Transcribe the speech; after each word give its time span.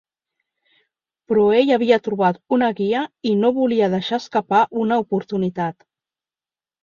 Però 1.31 1.43
ell 1.57 1.73
havia 1.75 1.99
trobat 2.07 2.39
una 2.57 2.69
guia 2.79 3.03
i 3.31 3.35
no 3.41 3.51
volia 3.57 3.91
deixar 3.97 4.21
escapar 4.25 4.63
una 4.85 4.97
oportunitat. 5.05 5.79